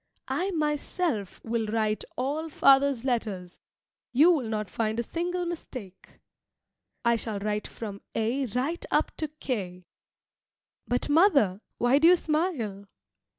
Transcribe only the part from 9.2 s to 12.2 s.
K. But, mother, why do you